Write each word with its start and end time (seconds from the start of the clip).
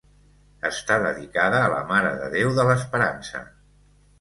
Està 0.69 0.95
dedicada 1.03 1.61
a 1.65 1.69
la 1.75 1.83
Mare 1.91 2.09
de 2.23 2.33
Déu 2.37 2.57
de 2.61 2.67
l'Esperança. 2.71 3.47